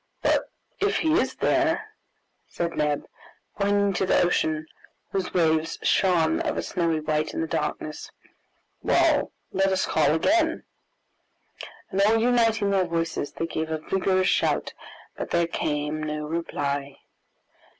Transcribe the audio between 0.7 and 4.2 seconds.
if he is there," said Neb, pointing to the